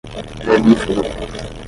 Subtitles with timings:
[0.47, 1.03] vermífugo